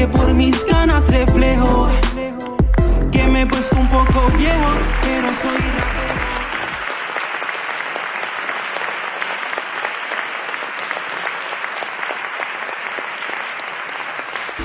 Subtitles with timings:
[0.00, 1.90] que por mis ganas reflejo
[3.12, 4.72] que me he puesto un poco viejo,
[5.02, 6.20] pero soy rapero.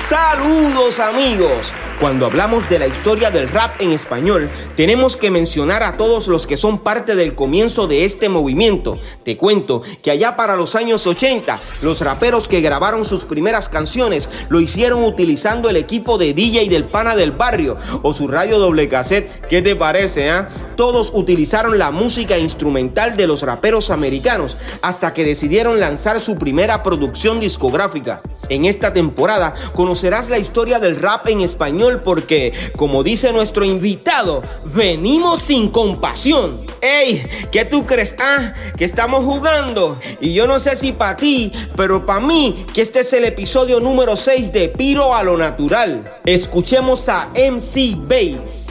[0.07, 1.73] Saludos amigos.
[1.99, 6.45] Cuando hablamos de la historia del rap en español, tenemos que mencionar a todos los
[6.45, 8.99] que son parte del comienzo de este movimiento.
[9.23, 14.27] Te cuento que allá para los años 80, los raperos que grabaron sus primeras canciones
[14.49, 18.89] lo hicieron utilizando el equipo de DJ del pana del barrio o su radio doble
[18.89, 19.47] cassette.
[19.47, 20.49] ¿Qué te parece, ah?
[20.75, 26.83] Todos utilizaron la música instrumental de los raperos americanos hasta que decidieron lanzar su primera
[26.83, 28.21] producción discográfica.
[28.49, 34.41] En esta temporada conocerás la historia del rap en español porque, como dice nuestro invitado,
[34.65, 36.65] venimos sin compasión.
[36.81, 37.25] ¡Ey!
[37.51, 38.15] ¿Qué tú crees?
[38.19, 39.99] Ah, que estamos jugando.
[40.19, 43.79] Y yo no sé si para ti, pero para mí, que este es el episodio
[43.79, 46.03] número 6 de Piro a lo Natural.
[46.25, 48.64] Escuchemos a MC Bass.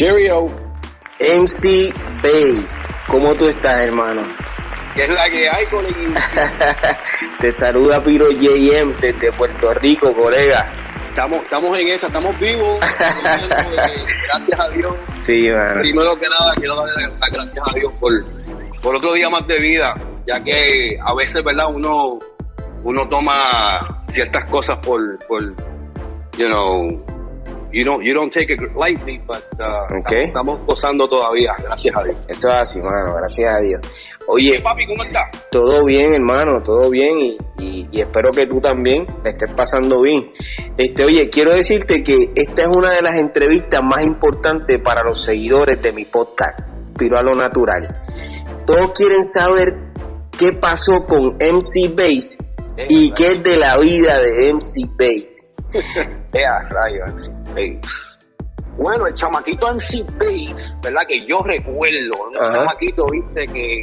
[0.00, 0.44] Cheerio.
[1.20, 4.22] MC Bass, ¿cómo tú estás, hermano?
[4.94, 6.14] ¿Qué es la que hay, colegui?
[7.38, 10.72] Te saluda Piro JM desde Puerto Rico, colega.
[11.06, 12.80] Estamos, estamos en esta, estamos vivos.
[12.98, 14.96] gracias a Dios.
[15.08, 15.82] Sí, mano.
[15.82, 18.12] Primero que nada, quiero darle las gracias a Dios por,
[18.80, 19.92] por otro día más de vida,
[20.26, 21.66] ya que a veces, ¿verdad?
[21.68, 22.18] Uno,
[22.84, 25.42] uno toma ciertas cosas por, por
[26.38, 27.19] you know,
[27.72, 30.26] you don't, you don't take it lightly, but uh, Okay.
[30.26, 32.16] estamos gozando todavía, gracias a Dios.
[32.28, 33.80] Eso es así, mano, gracias a Dios.
[34.28, 35.24] Oye, Papi, ¿cómo estás?
[35.50, 40.02] todo bien, hermano, todo bien y, y- y espero que tú también te estés pasando
[40.02, 40.20] bien.
[40.76, 45.20] Este, oye, quiero decirte que esta es una de las entrevistas más importantes para los
[45.20, 47.82] seguidores de mi podcast, Piro a lo Natural.
[48.66, 49.74] Todos quieren saber
[50.38, 52.38] qué pasó con MC Bass
[52.88, 55.46] y qué es de la vida de MC Bass.
[56.32, 57.30] Ea, rayo, MC
[58.76, 61.02] Bueno, el chamaquito MC Bass, ¿verdad?
[61.06, 62.52] Que yo recuerdo, un Ajá.
[62.60, 63.80] chamaquito, viste, que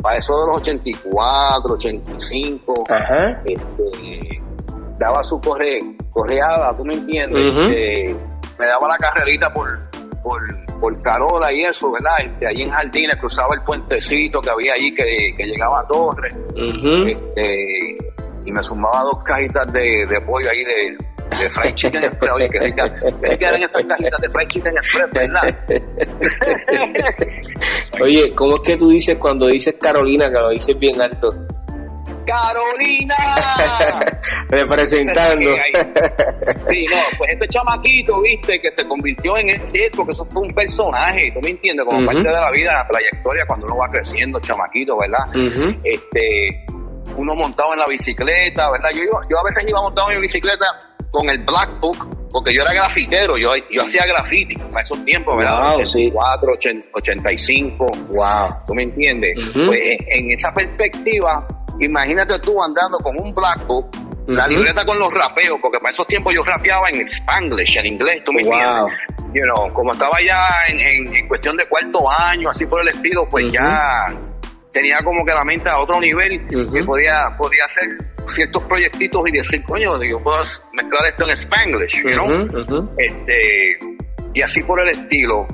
[0.00, 3.42] para eso de los 84, 85, Ajá.
[3.44, 4.42] este,
[4.98, 5.78] daba su corre,
[6.10, 7.52] correada, ¿tú me entiendes?
[7.54, 8.16] Este,
[8.58, 9.78] me daba la carrerita por,
[10.22, 10.40] por,
[10.80, 12.14] por Carola y eso, ¿verdad?
[12.24, 16.34] Este, allí en Jardines cruzaba el puentecito que había allí que, que llegaba a Torres
[16.52, 17.02] Ujú.
[17.06, 17.96] este,
[18.46, 20.96] y me sumaba dos cajitas de, de pollo ahí de,
[21.38, 22.34] de fried chicken express.
[22.34, 25.42] Oye, que rica, que rica eran esas cajitas de fried chicken express, ¿verdad?
[28.02, 31.28] Oye, ¿cómo es que tú dices cuando dices Carolina, que lo dices bien alto?
[32.26, 33.16] ¡Carolina!
[34.48, 35.50] Representando.
[36.68, 40.54] Sí, no, pues ese chamaquito, viste, que se convirtió en ese, porque eso fue un
[40.54, 41.84] personaje, ¿tú me entiendes?
[41.84, 45.26] Como parte de la vida, la trayectoria, cuando uno va creciendo, chamaquito, ¿verdad?
[45.82, 46.64] Este
[47.16, 48.90] uno montado en la bicicleta, ¿verdad?
[48.94, 50.64] Yo, yo a veces iba montado en mi bicicleta
[51.10, 55.36] con el Black Book, porque yo era grafitero, yo, yo hacía graffiti para esos tiempos,
[55.36, 55.74] ¿verdad?
[55.74, 56.06] Wow, sí.
[56.08, 58.48] 84, 80, 85, Wow.
[58.66, 59.32] ¿tú me entiendes?
[59.52, 61.46] Pues en esa perspectiva,
[61.80, 63.88] imagínate tú andando con un Black Book,
[64.28, 68.22] la libreta con los rapeos, porque para esos tiempos yo rapeaba en Spanglish, en inglés,
[68.24, 68.52] ¿tú me Wow.
[68.54, 68.98] entiendes?
[69.34, 72.88] You know, como estaba ya en, en- en cuestión de cuarto año, así por el
[72.88, 74.04] estilo, pues ya
[74.72, 76.72] tenía como que la mente a otro nivel Ujú.
[76.72, 77.88] que podía, podía hacer
[78.34, 80.38] ciertos proyectitos y decir, coño, yo puedo
[80.72, 82.88] mezclar esto en Spanglish, you know?
[82.96, 83.78] Este,
[84.34, 85.46] y así por el estilo.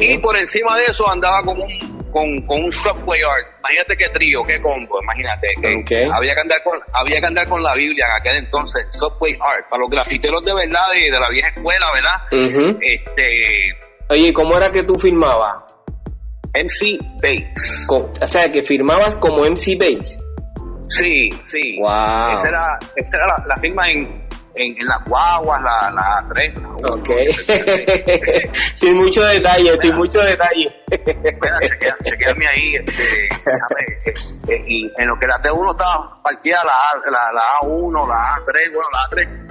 [0.00, 1.68] Y por encima de eso andaba con un,
[2.10, 3.46] con, con un Subway Art.
[3.60, 5.48] Imagínate qué trío, qué combo, imagínate.
[5.60, 9.34] Que había, que andar con, había que andar con la Biblia en aquel entonces, Subway
[9.34, 9.68] Art.
[9.68, 12.78] Para los grafiteros de verdad, de, de la vieja escuela, ¿verdad?
[12.80, 13.24] Este,
[14.10, 15.67] Oye, ¿cómo era que tú firmabas?
[16.54, 17.86] MC Bates.
[17.88, 20.18] Co- O sea, que firmabas como MC Bass.
[20.88, 21.76] Sí, sí.
[21.78, 22.32] Wow.
[22.34, 26.80] Esa era, esa era la, la firma en, en, en las guaguas, la, la A3.
[26.80, 28.50] la Ok.
[28.74, 30.66] sin mucho detalle, sin mucho detalle.
[30.90, 33.02] Espera, chequea, chequeame ahí, este,
[33.44, 33.84] déjame,
[34.48, 38.72] eh, y en lo que la T1 estaba partida la, la, la A1, la A3,
[38.72, 39.00] bueno, la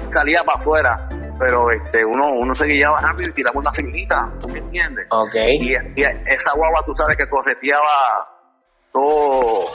[0.05, 1.09] A3 salía para afuera,
[1.39, 5.07] pero este uno uno se guiaba rápido y tiraba una filmita, ¿tú me entiendes?
[5.12, 5.36] Ok.
[5.60, 8.28] Y, y esa guagua tú sabes que correteaba
[8.92, 9.66] todo,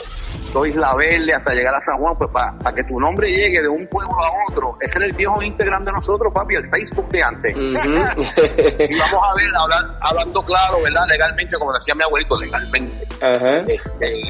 [0.53, 3.69] todo Isla Verde hasta llegar a San Juan, pues para que tu nombre llegue de
[3.69, 7.23] un pueblo a otro, ese era el viejo Instagram de nosotros, papi, el Facebook de
[7.23, 7.55] antes.
[7.57, 11.05] Y vamos a ver, hablar- hablando claro, ¿verdad?
[11.09, 13.07] Legalmente, como decía mi abuelito, legalmente.
[13.21, 13.59] Ajá.
[13.69, 14.21] Este,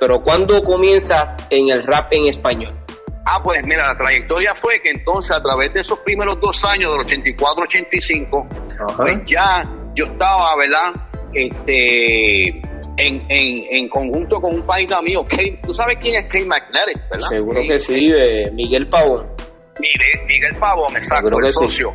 [0.00, 2.76] Pero ¿cuándo comienzas en el rap en español?
[3.32, 6.90] Ah, pues mira, la trayectoria fue que entonces a través de esos primeros dos años,
[7.06, 8.46] del 84-85,
[8.88, 8.96] Ajá.
[8.96, 9.62] pues ya
[9.94, 10.92] yo estaba, ¿verdad?
[11.32, 12.48] Este,
[12.96, 17.08] en, en, en conjunto con un país mío, Kay- tú sabes quién es Kay Magnetic,
[17.10, 17.28] ¿verdad?
[17.28, 19.28] Seguro Kay- que sí, de Miguel Pavón.
[19.78, 21.58] Miguel, Miguel Pavón, exacto, el sí.
[21.64, 21.94] socio.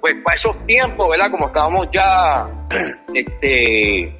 [0.00, 1.30] Pues para esos tiempos, ¿verdad?
[1.30, 2.46] Como estábamos ya
[3.14, 4.16] este,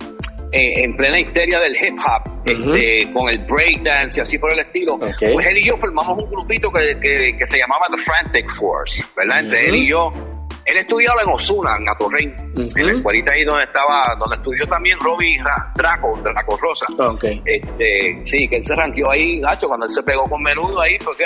[0.52, 4.58] en, en plena histeria del hip hop, este, con el breakdance y así por el
[4.60, 8.50] estilo, pues él y yo formamos un grupito que, que, que se llamaba The Frantic
[8.54, 9.40] Force, ¿verdad?
[9.40, 10.10] Entre él y yo.
[10.64, 12.78] Él estudiaba en Osuna, en Atorrey, Ujú.
[12.78, 16.86] en la escuelita ahí donde estaba, donde estudió también Robbie Ra- Draco, Draco Rosa.
[17.02, 17.24] Ok.
[17.44, 20.96] Este, sí, que él se ranqueó ahí, gacho, cuando él se pegó con menudo ahí,
[21.00, 21.24] fue que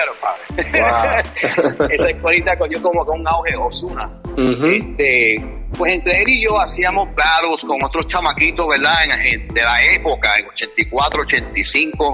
[0.72, 1.86] Wow.
[1.90, 4.10] Esa escuelita cogió como que un auge Osuna.
[4.38, 5.34] Este,
[5.76, 8.94] pues entre él y yo hacíamos battles con otros chamaquitos, ¿verdad?
[9.24, 12.08] En- de la época, en 84, 85,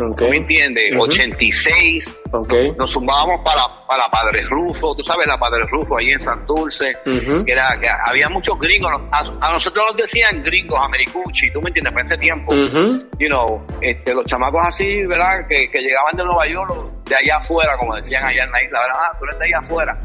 [0.00, 0.16] Ok.
[0.16, 0.92] ¿tú me entiendes?
[0.94, 1.02] Ujú.
[1.04, 2.18] 86.
[2.32, 2.52] Ok.
[2.76, 7.44] Nos sumábamos para, para Padre Rufo, tú sabes, la Padre Rufo ahí en Santurce, Ujú.
[7.44, 11.70] que, era, que había muchos gringos, a, a nosotros nos decían gringos, americuchi, tú me
[11.70, 12.92] entiendes, para ese tiempo Ujú.
[13.18, 15.46] you know, este, los chamacos así, ¿verdad?
[15.48, 16.70] Que, que llegaban de Nueva York,
[17.08, 19.00] de allá afuera, como decían allá en la isla, ¿verdad?
[19.04, 19.98] Ah, tú eres de allá afuera.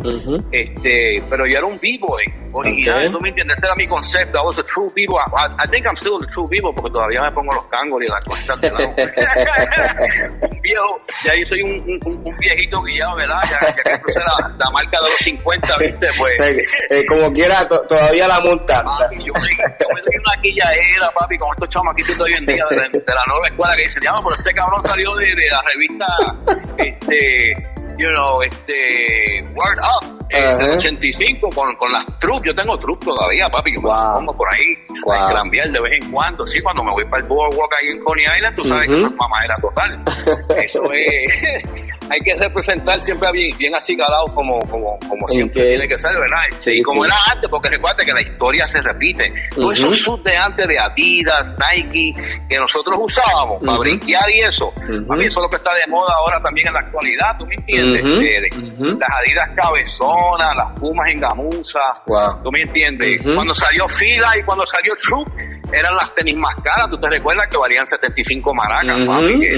[0.52, 2.24] Este, pero yo era un b-boy
[2.54, 3.12] original, Ok.
[3.12, 3.56] ¿tú me entiendes?
[3.58, 4.38] Este era mi concepto.
[4.38, 5.20] I was a true b-boy.
[5.34, 8.08] I, I think I'm still a true b-boy porque todavía me pongo los cangos y
[8.08, 8.90] las cosas de lado.
[10.42, 13.40] un viejo, ya yo soy un, un, un- un viejito guiado, ¿verdad?
[13.50, 16.08] Ya, ya que crucé la, la marca de los 50, ¿viste?
[16.18, 16.40] Pues.
[16.40, 16.62] O sea, que,
[17.00, 18.84] eh, como quiera, to- todavía la monta.
[18.84, 20.18] Papi, yo me, yo me doy
[20.98, 23.74] una papi, con estos chamaquitos de hoy en día de la, de la nueva escuela
[23.76, 26.06] que dicen, ya, pero este cabrón salió de, de la revista,
[27.00, 27.54] este,
[27.98, 30.58] you know, este, Word Up, eh, Ajá.
[30.58, 34.36] del 85, con, con las troops, yo tengo troops todavía, papi, que me las pongo
[34.36, 34.66] por ahí,
[35.06, 35.14] Wow.
[35.16, 38.04] a cambiar de vez en cuando, sí, cuando me voy para el boardwalk ahí en
[38.04, 38.94] Coney Island, tú sabes Ujú.
[38.96, 40.04] que eso es mamadera total,
[40.64, 41.64] eso es,
[42.10, 46.38] hay que representar siempre bien, bien acicalado como, como, como siempre tiene que ser, ¿verdad?
[46.56, 47.08] Sí, y como sí.
[47.10, 49.34] era antes, porque recuerda que la historia se repite.
[49.56, 49.88] Todos Ujú.
[49.94, 52.12] esos suits de antes de Adidas, Nike,
[52.50, 55.92] que nosotros usábamos para brinquear y eso, a mí eso es lo que está de
[55.92, 58.04] moda ahora también en la actualidad, ¿tú me entiendes?
[58.04, 58.50] De-.
[59.00, 62.44] Las Adidas cabezonas, las Pumas en gamuza, Wow.
[62.44, 63.22] ¿tú me entiendes?
[63.36, 65.28] Cuando salió Fila y cuando salió Troop,
[65.74, 69.06] eran las tenis más caras, ¿tú te recuerdas que valían 75 maracas?
[69.40, 69.56] Que-.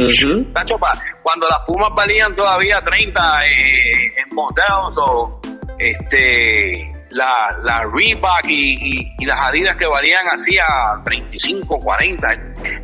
[0.54, 5.40] Tacho, pa- cuando las Pumas valían todavía 30 eh, en models o
[5.78, 7.32] este la,
[7.64, 12.28] la Reebok y, y- y las Adidas que valían así a 35, 40.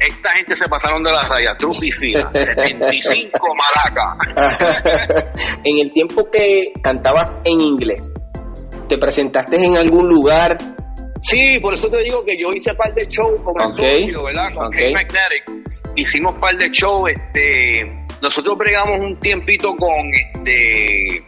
[0.07, 2.29] Esta gente se pasaron de la raya, Truff y fila.
[2.33, 4.33] 75 maracas.
[5.65, 8.13] en el tiempo que cantabas en inglés,
[8.87, 10.57] ¿te presentaste en algún lugar?
[11.21, 14.53] Sí, por eso te digo que yo hice par de shows con el socio, ¿verdad?
[14.55, 14.73] Con ok.
[14.73, 15.43] Kate Magnetic.
[15.95, 17.85] Hicimos par de shows, este,
[18.21, 21.23] nosotros bregamos un tiempito con este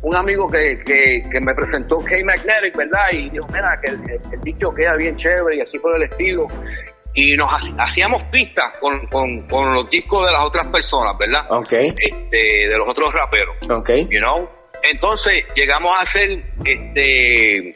[0.00, 3.00] un amigo que, que, que me presentó Kate Magnetic, ¿verdad?
[3.12, 4.00] Y dijo, mira, que el,
[4.32, 6.46] el- dicho queda bien chévere y así por el estilo.
[7.14, 11.50] Y nos hac- hacíamos pistas con, con, con los discos de las otras personas, ¿verdad?
[11.50, 12.36] Ok, Este,
[12.68, 13.90] de los otros raperos ok.
[14.10, 14.48] you know.
[14.92, 17.72] Entonces llegamos a hacer este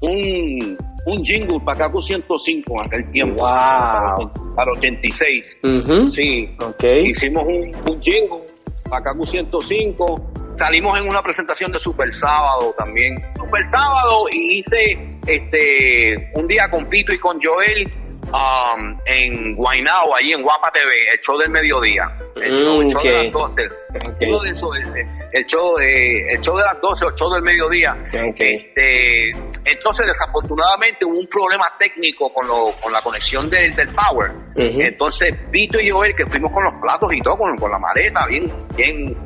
[0.00, 0.76] un,
[1.06, 3.42] un jingle para Kaku 105 en aquel tiempo.
[3.42, 4.54] Wow.
[4.54, 5.60] Para 86.
[5.62, 6.10] Ujú.
[6.10, 6.48] Sí.
[6.60, 6.84] Ok.
[7.06, 8.40] Hicimos un, un jingle
[8.88, 10.32] para Kaku 105.
[10.58, 13.20] Salimos en una presentación de Super Sábado también.
[13.36, 17.90] Super Sábado y hice este un día con Pito y con Joel
[18.32, 22.04] um, en Guaynao, ahí en Guapa TV, el show del mediodía.
[22.36, 23.62] El, show, el show de Mm, las 12.
[23.66, 24.20] Ok.
[24.28, 27.30] Uno de esos, el, el show, eh, el show de las 12 o el show
[27.32, 27.96] del mediodía.
[28.38, 29.30] Este,
[29.64, 34.32] entonces, desafortunadamente, hubo un problema técnico con, lo, con la conexión del, del power.
[34.56, 38.26] Entonces, Vito y Joel, que fuimos con los platos y todo, con, con la maleta,
[38.26, 38.44] bien,
[38.76, 39.16] bien,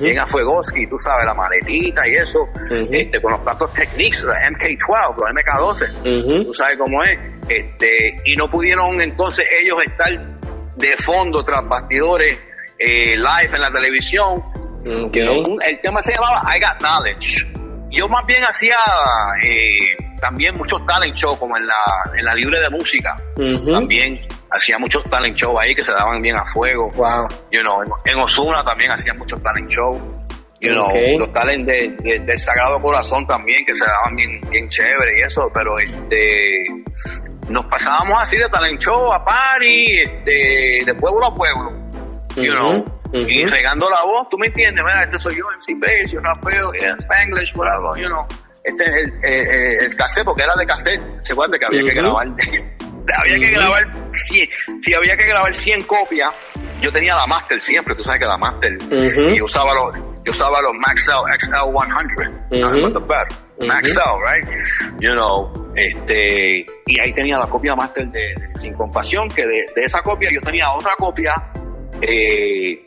[0.00, 2.46] bien a Fuegoski, tú sabes, la maletita y eso,
[2.90, 6.44] este, con los platos Technics, los MK12, los MK12 Ujú.
[6.44, 7.18] tú sabes cómo es,
[7.58, 10.10] este, y no pudieron entonces ellos estar
[10.76, 12.42] de fondo tras bastidores
[12.78, 14.42] eh, live en la televisión.
[14.84, 17.46] Un- el tema se llamaba I Got Knowledge.
[17.90, 18.76] Yo más bien hacía
[19.42, 21.74] eh, también muchos talent shows, como en la,
[22.16, 23.14] en la libre de música.
[23.70, 26.90] También hacía muchos talent shows ahí que se daban bien a fuego.
[26.96, 27.28] Wow.
[27.50, 29.98] You know, en, Osuna también hacía muchos talent shows.
[30.60, 35.18] You know, los talents de, del Sagrado Corazón también, que se daban bien, bien chévere
[35.18, 36.64] y eso, pero este
[37.48, 41.70] nos pasábamos así de talent show a party, de pueblo a pueblo,
[42.36, 46.12] you know, y regando la voz, tú me entiendes, mira, este soy yo, MC Bass,
[46.12, 48.26] yo rapeo, yeah, Spanglish, whatever, you know,
[48.64, 52.26] este es el, el, el, cassette, porque era de cassette, recuerda que había que grabar,
[53.18, 54.48] había que grabar, si,
[54.80, 56.30] si había que grabar 100 copias,
[56.80, 58.78] yo tenía la Master siempre, tú sabes que la Master,
[59.34, 63.66] y usaba los, yo usaba los Maxell XL100, uh -huh.
[63.66, 64.46] Maxell, right?
[65.00, 69.82] You know, este, y ahí tenía la copia Master de, Sin Compasión, que de, de,
[69.84, 71.32] esa copia yo tenía otra copia,
[72.00, 72.82] eh,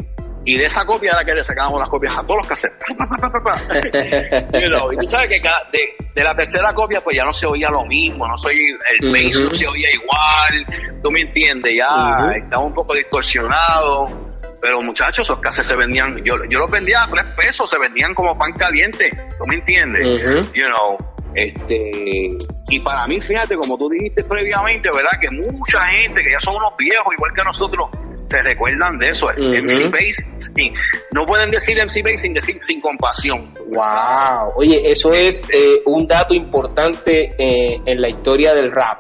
[0.48, 2.86] y de esa copia era que le sacábamos las copias a todos los cassettes.
[4.54, 7.48] you know, y tú sabes que de, de, la tercera copia pues ya no se
[7.48, 12.16] oía lo mismo, no soy el bass no se oía igual, tú me entiendes, ya
[12.36, 14.25] estaba un poco distorsionado.
[14.66, 18.16] Pero muchachos, esos cassettes se vendían, yo, yo los vendía a tres pesos, se vendían
[18.16, 20.10] como pan caliente, tú me entiendes,
[20.56, 20.98] you know.
[21.36, 22.30] Este,
[22.70, 25.12] y para mí, fíjate, como tú dijiste previamente, ¿verdad?
[25.22, 27.90] Que mucha gente que ya son unos viejos, igual que nosotros,
[28.28, 29.28] se recuerdan de eso.
[29.28, 30.74] MC Base,
[31.12, 33.46] no pueden decir MC Base sin decir sin compasión.
[33.68, 34.52] Wow.
[34.56, 39.00] Oye, eso es eh, un dato importante eh, en la historia del rap.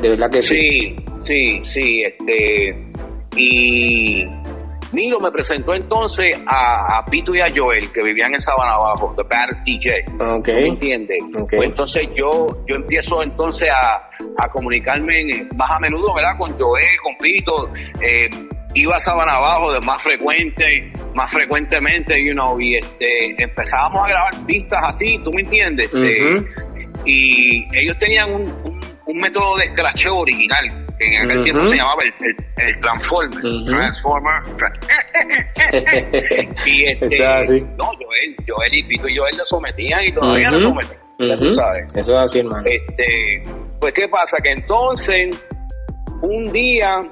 [0.00, 0.96] De verdad que sí.
[1.20, 2.02] Sí, sí, sí.
[2.04, 2.90] Este,
[3.36, 4.24] y
[4.94, 9.22] Milo me presentó entonces a, Pito y a Joel, que vivían en Sabana Abajo, The
[9.22, 10.04] Baddest DJ.
[10.38, 10.54] Okay.
[10.54, 11.18] ¿Me entiendes?
[11.32, 14.08] Pues entonces yo, yo empiezo entonces a,
[14.38, 16.38] a comunicarme más a menudo, ¿verdad?
[16.38, 17.72] Con Joel, con Pito.
[18.00, 18.28] Eh,
[18.74, 24.08] iba a Sabana Abajo de más frecuente, más frecuentemente, you know, y este, empezábamos a
[24.08, 25.86] grabar pistas así, ¿tú me entiendes?
[25.86, 26.44] Este,
[27.04, 28.42] y ellos tenían un,
[29.06, 30.66] un, método de scratcheo original,
[31.06, 34.42] en aquel tiempo se llamaba el, el, Transformer, Transformer.
[36.66, 37.60] y este, así.
[37.60, 41.92] no, Joel, Joel y Pito y Joel lo sometían y todavía lo someten, tú sabes.
[41.96, 42.64] Eso es así, hermano.
[42.66, 43.42] Este,
[43.80, 44.38] pues, ¿qué pasa?
[44.42, 45.46] Que entonces,
[46.22, 47.02] un día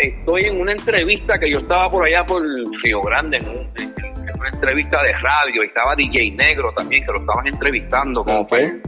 [0.00, 2.42] estoy en una entrevista que yo estaba por allá por
[2.82, 3.89] Río Grande, en,
[4.40, 8.62] una entrevista de radio, y estaba DJ Negro también, que lo estaban entrevistando como para,
[8.62, 8.80] el,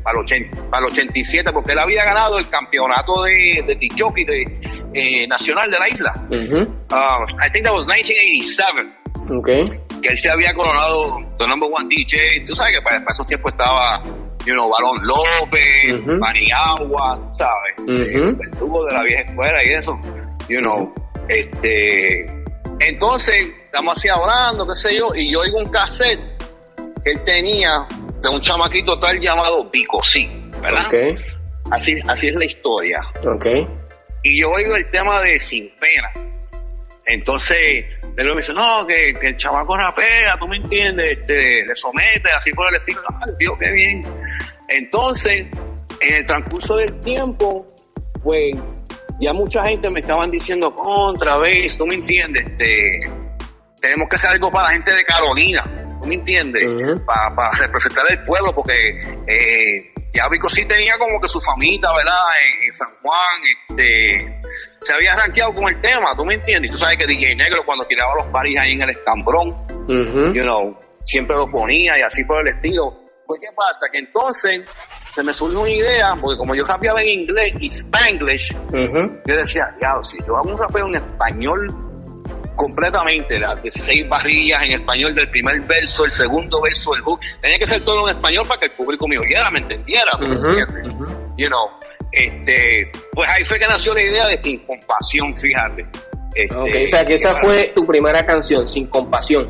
[0.71, 4.42] para, 87, porque él había ganado el campeonato de, de de,
[4.94, 6.12] eh, nacional de la isla.
[6.30, 6.66] Uh,
[7.40, 9.02] I think that was 1987.
[9.30, 9.64] Okay.
[10.02, 12.44] Que él se había coronado the number one DJ.
[12.47, 14.00] Tú sabes que para, esos tiempos estaba
[14.44, 16.18] you know, Balón López, uh
[17.30, 17.75] ¿sabes?
[17.87, 19.99] El tubo de la vieja escuela y eso,
[20.49, 20.92] you know.
[21.28, 22.41] Este,
[22.88, 26.20] entonces, estamos así hablando, qué sé yo, y yo oigo un cassette
[27.04, 27.86] que él tenía
[28.20, 30.28] de un chamaquito tal llamado Picosí,
[30.62, 30.86] ¿verdad?
[30.86, 31.14] Okay.
[31.70, 32.98] Así, así es la historia.
[33.36, 33.66] Okay.
[34.22, 36.32] Y yo oigo el tema de Sin Pena.
[37.06, 37.84] Entonces,
[38.16, 42.50] él me dice, no, que, el chamaco rapea, tú me entiendes, este, le somete, así
[42.52, 43.00] por el estilo.
[43.38, 44.00] Tío, qué bien.
[44.68, 45.46] Entonces,
[46.00, 47.66] en el transcurso del tiempo,
[48.22, 48.56] pues
[49.21, 52.47] ya mucha gente me estaban diciendo otra vez, ¿tú me entiendes?
[52.47, 53.00] Este,
[53.81, 55.62] tenemos que hacer algo para la gente de Carolina,
[56.00, 56.66] ¿tú me entiendes?
[57.04, 58.73] para, representar el pueblo, porque
[59.26, 62.21] eh, ya Vico sí tenía como que su famita, ¿verdad?
[62.64, 64.40] En, San Juan, este,
[64.81, 66.71] se había rankeado con el tema, ¿tú me entiendes?
[66.71, 69.54] Y tú sabes que DJ Negro cuando tiraba los paris ahí en el escambrón,
[70.35, 72.99] you know, siempre lo ponía y así por el estilo.
[73.26, 73.87] Pues, ¿qué pasa?
[73.90, 74.62] Que entonces
[75.12, 79.64] se me surgió una idea, porque como yo rapeaba en inglés y spanglish, yo decía,
[79.81, 81.66] ya, si yo hago un rapeo en español
[82.57, 87.59] completamente, las 16 barrillas en español del primer verso, el segundo verso, el hook, tenía
[87.59, 90.12] que ser todo en español para que el público me oyera, me entendiera,
[91.37, 91.69] You know,
[92.11, 95.87] este, pues ahí fue que nació la idea de Sin Compasión, fíjate.
[96.35, 99.47] Este, o sea que esa fue tu primera canción, Sin Compasión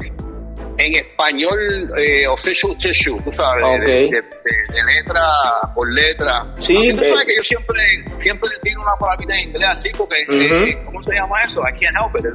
[0.78, 5.28] en español eh, official tissue, tú sabes, de, letra
[5.74, 6.46] por letra.
[6.58, 7.80] Sí, tú sabes que yo siempre,
[8.20, 11.60] siempre digo una palabrita en inglés así porque, eh, ¿cómo se llama eso?
[11.60, 12.26] I can't help it.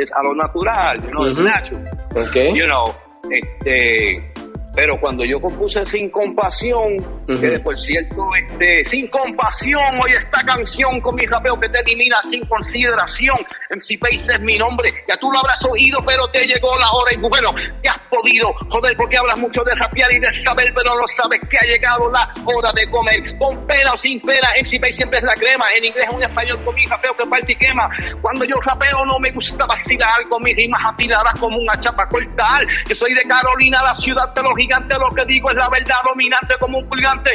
[0.00, 1.84] Es, a lo natural, you know, it's natural.
[2.28, 2.48] Okay.
[2.48, 2.94] You know,
[3.30, 4.33] este
[4.74, 11.00] pero cuando yo compuse Sin Compasión, que por cierto, este, Sin Compasión, hoy esta canción
[11.00, 13.36] con mi rapeo que te elimina sin consideración.
[13.70, 17.14] MC Pace es mi nombre, ya tú lo habrás oído, pero te llegó la hora
[17.14, 20.94] y bueno, te has podido joder porque hablas mucho de rapear y de saber, pero
[20.94, 23.36] no sabes que ha llegado la hora de comer.
[23.38, 25.64] Con pena o sin pena, MC Pace siempre es la crema.
[25.76, 27.88] En inglés o en español con mi rapeo que parte y quema.
[28.20, 32.66] Cuando yo rapeo no me gusta vacilar, con mis rimas afiladas como una chapa cortar.
[32.88, 35.96] Yo soy de Carolina, la ciudad de los gigante, lo que digo es la verdad
[36.04, 37.30] dominante como un gigante.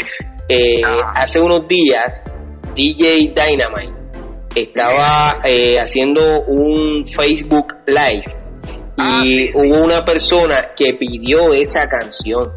[0.47, 1.11] Eh, ah.
[1.15, 2.23] Hace unos días,
[2.75, 3.93] DJ Dynamite
[4.55, 8.39] estaba eh, haciendo un Facebook Live
[8.99, 12.51] Ah, y hubo una persona que pidió esa canción.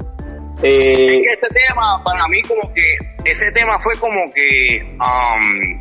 [0.62, 5.80] Eh, ese tema, para mí, como que, ese tema fue como que, um,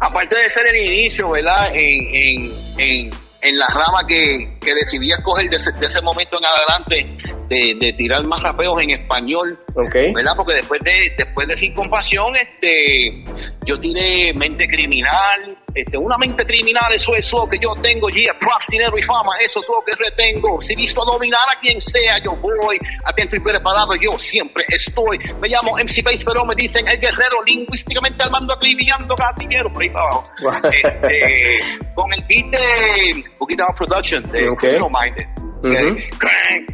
[0.00, 1.74] aparte de ser el inicio, ¿verdad?
[1.74, 3.10] En, en,
[3.42, 7.92] en, la rama que, que decidí escoger de ese, de ese momento en adelante, de,
[7.96, 10.32] tirar más rapeos en español, ¿verdad?
[10.36, 13.24] Porque después de después de Sin Compasión, este,
[13.66, 18.36] yo tiré Mente Criminal, este, una mente criminal, eso es lo que yo tengo, yeah,
[18.38, 20.60] props, dinero y fama, eso es lo que retengo.
[20.60, 25.18] Si visto dominar a quien sea, yo voy, atento y preparado, yo siempre estoy.
[25.40, 29.82] Me llamo MC Base, pero me dicen el guerrero, lingüísticamente al mando, acribillando gatillero, por
[29.82, 30.26] ahí para abajo.
[30.72, 31.58] este,
[31.94, 34.72] con el beat de Boogie Production, de okay.
[34.72, 35.49] Minded.
[35.60, 35.98] Crank,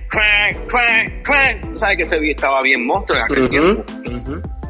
[0.08, 1.76] crank, crank, crank.
[1.76, 3.84] sabes que ese beat estaba bien monstruo en aquel tiempo.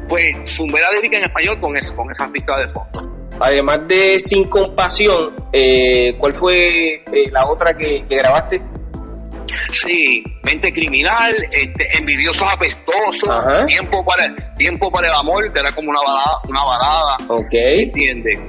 [0.09, 2.89] Pues sumé la lírica en español con, eso, con esa pista de fondo.
[3.39, 8.57] Además de Sin Compasión, eh, ¿cuál fue eh, la otra que, que, grabaste?
[9.69, 13.29] Sí, Mente Criminal, este, Envidiosos Apestosos,
[13.67, 16.39] Tiempo para, Tiempo para el Amor, que era como una balada.
[16.49, 17.53] Una balada ok.
[17.53, 18.39] ¿Entiendes?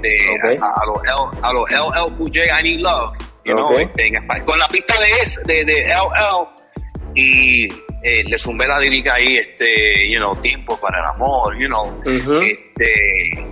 [0.62, 3.27] a, a, los L, a los LL I Need Love
[4.45, 6.49] con la pista de, de, de LL
[7.14, 7.69] y
[8.02, 9.67] eh, le zumbé la lírica ahí, este,
[10.09, 12.00] you know, tiempo para el amor, you know,
[12.43, 12.87] este,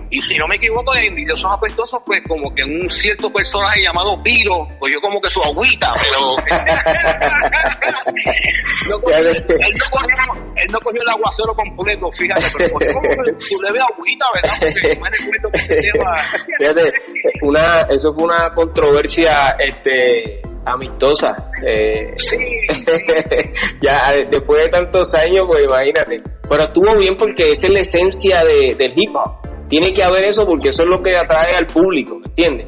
[0.09, 4.23] y si no me equivoco, en Envidiosos Apestosos, pues como que un cierto personaje llamado
[4.23, 6.37] Piro, pues yo como que su agüita, pero
[8.89, 9.31] no cogió, él,
[9.77, 10.15] no cogió,
[10.55, 13.05] él, no cogió, el aguacero completo, fíjate, pero cogió como
[13.39, 14.55] su leve agüita, ¿verdad?
[14.61, 16.17] Porque me recuerdo que se lleva...
[16.57, 16.93] Fíjate,
[17.41, 21.49] una, eso fue una controversia, este amistosa.
[21.65, 22.37] Eh, sí.
[23.81, 26.21] ya después de tantos años, pues imagínate.
[26.49, 29.47] Pero estuvo bien porque esa es la esencia de, del hip hop.
[29.67, 32.67] Tiene que haber eso porque eso es lo que atrae al público, ¿me entiendes?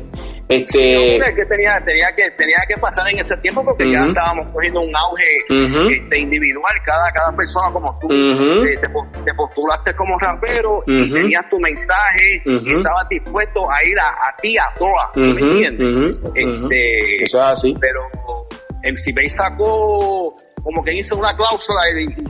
[0.49, 0.97] Este...
[1.35, 4.95] que tenía, tenía, que, tenía que pasar en ese tiempo porque ya estábamos cogiendo un
[4.95, 5.23] auge
[5.93, 11.59] este, individual, cada, cada persona como tú, eh, te, postulaste como rapero y tenías tu
[11.59, 16.19] mensaje y estabas dispuesto a ir a, ti a todas, ¿me entiendes?
[16.33, 17.73] Este, Eso es así.
[17.79, 18.01] Pero
[18.83, 20.35] MC Bay sacó
[20.69, 21.81] como que hizo una cláusula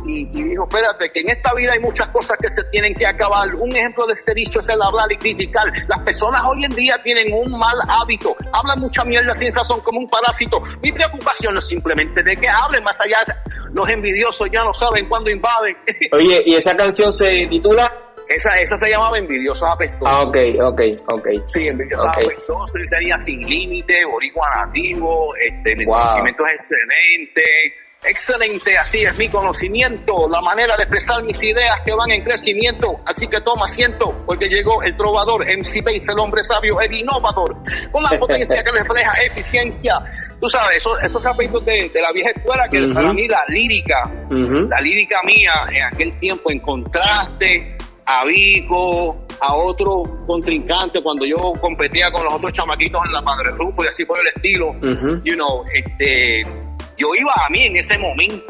[0.07, 3.53] y, dijo, espérate, que en esta vida hay muchas cosas que se tienen que acabar.
[3.53, 5.65] Un ejemplo de este dicho es el hablar y criticar.
[5.89, 9.99] Las personas hoy en día tienen un mal hábito, hablan mucha mierda sin razón como
[9.99, 10.61] un parásito.
[10.81, 13.17] Mi preocupación es simplemente de que hablen más allá.
[13.73, 15.75] Los envidiosos ya no saben cuándo invaden.
[16.13, 17.91] Oye, ¿y esa canción se titula?
[18.29, 20.07] Esa, esa se llamaba Envidiosos Apestosos.
[20.07, 21.27] Ah, ok, ok, ok.
[21.47, 22.25] Sí, Envidiosos okay.
[22.25, 22.79] Apestosos.
[22.89, 30.29] Tenía Sin Límite, Boricua Nativo, este, mi conocimiento es excelente Excelente, así es mi conocimiento,
[30.29, 33.01] la manera de expresar mis ideas que van en crecimiento.
[33.05, 37.57] Así que toma asiento, porque llegó el trovador, MC Base, el hombre sabio, el innovador,
[37.91, 39.99] con la potencia que refleja eficiencia.
[40.39, 44.77] Tú sabes, esos, esos capítulos de, la vieja escuela, que para mí la lírica, la
[44.77, 52.09] lírica mía en aquel tiempo en contraste a Vico, a otro contrincante cuando yo competía
[52.11, 54.73] con los otros chamaquitos en la Padre Rupo y así por el estilo,
[55.23, 56.41] you know, este
[56.99, 58.45] yo iba a mí en ese momento,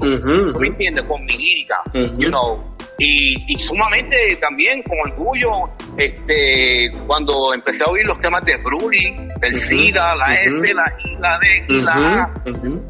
[0.59, 1.05] me entiendes?
[1.05, 2.63] Con mi lírica, you know.
[3.01, 9.15] Y, y, sumamente también con orgullo, este, cuando empecé a oír los temas de Bruli,
[9.39, 12.33] del SIDA, la S, la I, la D la A.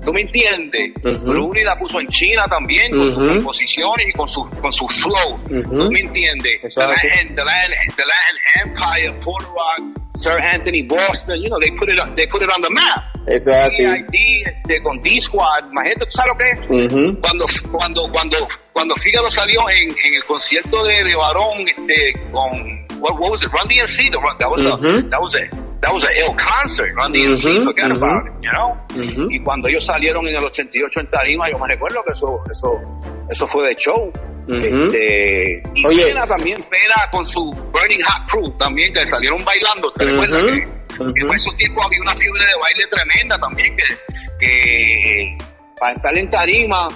[0.04, 0.94] ¿Tú me entiendes?
[1.24, 5.40] Bruli la puso en China también, con sus composiciones y con su, con su flow.
[5.48, 6.60] ¿Tú me entiendes?
[8.66, 12.70] Empire, Rock, Sir Anthony Boston, you know, they put it they put it on the
[12.70, 13.16] map.
[13.26, 13.84] Eso es así.
[14.46, 16.60] Este, con D-Squad, imagínate, ¿tú sabes lo que es?
[17.22, 18.38] Cuando, cuando, cuando,
[18.74, 22.50] cuando Figaro salió en, en el concierto de, de Barón, este, con,
[23.00, 25.48] what, what was it, Run DMC, the, that was a, that was a,
[25.82, 28.76] that was a ill concert, Run DMC, forget about it, you know?
[29.32, 32.82] Y cuando ellos salieron en el 88 en Tarima, yo me recuerdo que eso, eso,
[33.30, 34.12] eso fue de show.
[34.50, 36.06] Este, y Oye.
[36.06, 39.92] Pena también, Pena con su Burning Hot Crew también, que salieron bailando.
[39.92, 43.86] ¿Te recuerdas que, que, en esos tiempos había una fiebre de baile tremenda también, que,
[44.40, 45.38] que
[45.80, 46.88] para estar en tarima,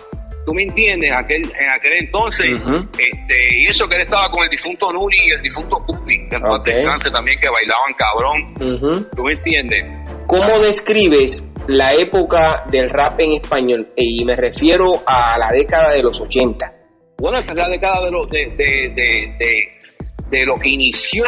[0.46, 2.48] tú me entiendes, aquel, en aquel entonces,
[2.98, 6.36] este, y eso que él estaba con el difunto Nuri y el difunto Pupi, que
[6.36, 6.84] okay.
[7.12, 9.86] también, que bailaban cabrón, tú me entiendes.
[10.28, 13.88] ¿Cómo describes la época del rap en español?
[13.96, 16.83] Y me refiero a la década de los 80.
[17.20, 19.78] Bueno, esa es la década de lo, de, de,
[20.30, 21.26] de, lo que inició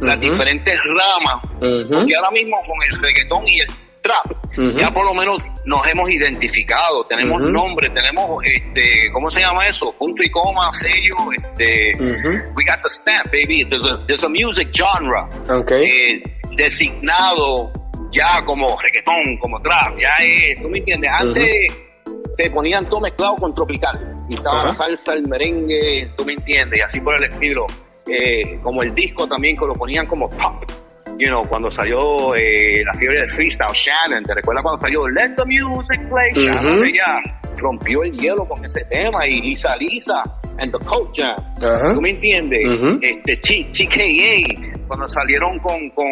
[0.00, 1.42] las diferentes ramas,
[1.88, 3.68] porque ahora mismo con el reggaetón y el
[4.02, 4.26] trap,
[4.76, 9.94] ya por lo menos nos hemos identificado, tenemos nombre, tenemos, este, ¿cómo se llama eso?
[9.96, 11.92] Punto y coma, sello, este,
[12.54, 15.84] we got the stamp, baby, there's a, there's a music genre okay.
[15.84, 16.22] eh,
[16.56, 17.72] designado
[18.10, 21.10] ya como reggaetón, como trap, ya es, ¿tú me entiendes?
[21.12, 21.84] Antes
[22.36, 26.78] te ponían todo mezclado con tropical, y estaba la salsa, el merengue, ¿tú me entiendes?
[26.78, 27.66] Y así por el estilo,
[28.06, 30.64] eh, como el disco también que lo ponían como pop,
[31.18, 35.34] you know, cuando salió eh, la fiebre del freestyle, Shannon, ¿te recuerdas cuando salió Let
[35.36, 36.46] the Music Play?
[36.46, 37.20] Shannon, ella
[37.56, 40.22] rompió el hielo con ese tema y Lisa Lisa
[40.58, 41.36] and the Coach Jam,
[41.92, 42.72] ¿tú me entiendes?
[43.00, 46.06] este, TKA, cuando salieron con, con,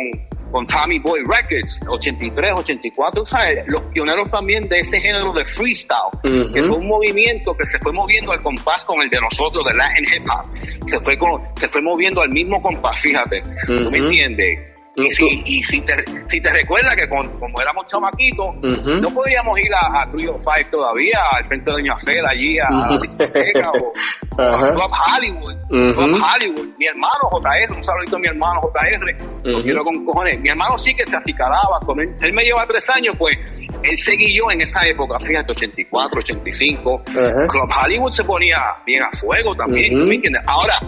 [0.50, 3.64] con Tommy Boy Records, 83, 84, ¿sabes?
[3.68, 7.92] Los pioneros también de ese género de freestyle, que fue un movimiento que se fue
[7.92, 10.88] moviendo al compás con el de nosotros, de Latin Hip Hop.
[10.88, 13.42] Se fue, con, se fue moviendo al mismo compás, fíjate.
[13.66, 14.75] ¿Tú me entiendes?
[14.96, 15.92] Y si, y si, te,
[16.26, 21.18] si te recuerdas que como éramos chamaquitos, no podíamos ir a, a Trio Five todavía,
[21.32, 23.92] al frente de Doña Fela, allí a, la discoteca o,
[24.42, 25.54] a Club Hollywood.
[25.68, 26.68] Club Hollywood.
[26.78, 30.40] Mi hermano JR, un saludito a mi hermano JR, lo quiero con cojones.
[30.40, 33.36] Mi hermano sí que se acicalaba, con él, él me lleva tres años, pues
[33.82, 37.02] él seguía en esa época, fíjate, 84, 85.
[37.04, 38.56] Club Hollywood se ponía
[38.86, 40.42] bien a fuego también, ¿me entiendes?
[40.46, 40.78] Ahora,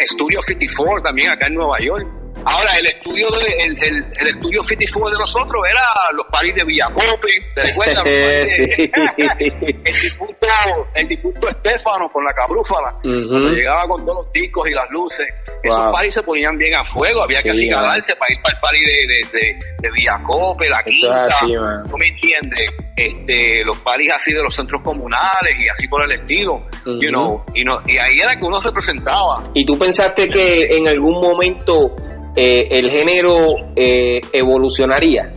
[0.00, 4.62] Studio 54 también acá en Nueva York Ahora, el estudio de, el, el, el estudio
[4.62, 5.82] 54 de nosotros era
[6.14, 8.04] los paris de Villacope, ¿te recuerdas?
[8.48, 8.64] sí.
[9.84, 10.46] el, difunto,
[10.94, 15.26] el difunto Estefano con la cabrúfala, cuando llegaba con todos los discos y las luces,
[15.62, 18.80] esos paris se ponían bien a fuego, había que acicalarse para ir para el pari
[18.80, 21.28] de, de, de, de Villacope, la quinta,
[21.88, 22.74] ¿tú me entiendes?
[22.96, 27.42] Este, los paris así de los centros comunales y así por el estilo, you know,
[27.54, 29.42] y, no, y ahí era que uno representaba.
[29.54, 31.94] ¿Y tú pensaste que en algún momento
[32.36, 35.32] eh, el género eh, evolucionaría?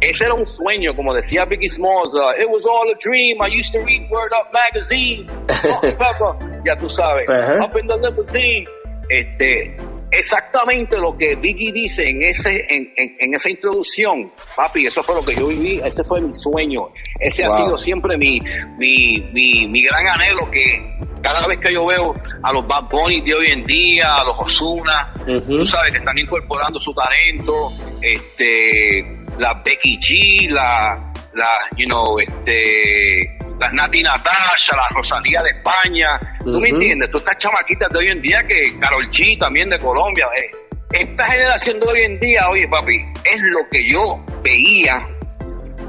[0.00, 3.48] Ese era un sueño, como decía Biggie Smalls, uh, it was all a dream, I
[3.48, 5.26] used to read Word Up Magazine,
[6.64, 8.64] ya tú sabes, up in the limousine,
[9.08, 9.76] este,
[10.10, 15.24] exactamente lo que Biggie dice en ese en, en, esa introducción, papi, eso fue lo
[15.24, 16.88] que yo viví, ese fue mi sueño,
[17.20, 18.38] ese ha sido siempre mi,
[18.78, 23.20] mi, mi, mi, gran anhelo que cada vez que yo veo a los Bad Bunny
[23.20, 25.12] de hoy en día, a los Osuna,
[25.46, 32.18] tú sabes que están incorporando su talento, este, la Becky G, la, la, you know,
[32.18, 37.10] este, las Nati Natasha, la Rosalía de España, ¿tú me entiendes?
[37.10, 40.50] Tú estas chamaquitas de hoy en día que Carol G también de Colombia, eh.
[40.92, 45.00] esta generación de hoy en día, oye papi, es lo que yo veía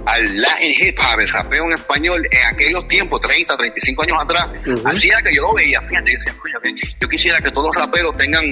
[0.06, 4.48] al Latin Hip Hop, el rapeo en español, en aquellos tiempos, 30, 35 años atrás,
[4.86, 8.50] hacía que yo lo veía, fíjate, yo decía, yo quisiera que todos los raperos tengan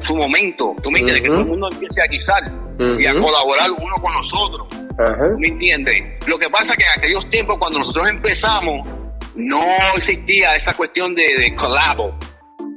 [0.00, 2.42] su momento, tú me entiendes, que todo el mundo empiece a guisar
[2.78, 6.02] y a colaborar uno con nosotros, ¿tú me entiendes?
[6.26, 8.88] Lo que pasa es que en aquellos tiempos, cuando nosotros empezamos,
[9.36, 9.64] no
[9.96, 12.16] existía esa cuestión de, de collabo,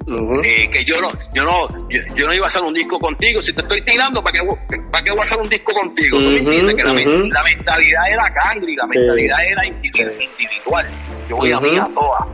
[0.08, 3.42] eh, que yo no, yo no, yo, no iba a hacer un disco contigo.
[3.42, 6.18] Si te estoy tirando, ¿para qué, para qué voy a hacer un disco contigo?
[6.18, 6.76] me?
[6.76, 10.86] Que la, la, mentalidad era cangri, la mentalidad era individual.
[11.30, 12.26] Yo voy a mí a todas,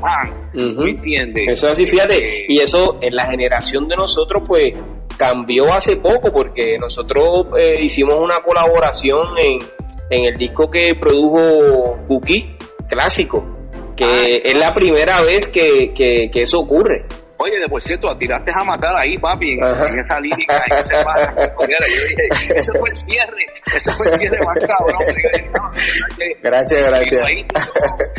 [0.53, 1.47] ¿Me entiendes?
[1.47, 4.77] Eso así, fíjate, eh, y eso en la generación de nosotros, pues
[5.17, 9.59] cambió hace poco porque nosotros eh, hicimos una colaboración en,
[10.09, 12.55] en el disco que produjo Cookie,
[12.87, 13.45] clásico,
[13.95, 14.39] que ah.
[14.43, 17.05] es la primera vez que, que, que eso ocurre.
[17.43, 20.95] Oye, de por cierto, tiraste a matar ahí, papi, en, esa lírica, en ese.
[21.59, 23.45] Yo dije, ese fue el cierre,
[23.75, 25.15] ese fue el cierre más cabrón.
[26.41, 27.25] gracias, gracias.